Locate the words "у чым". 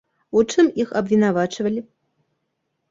0.39-0.71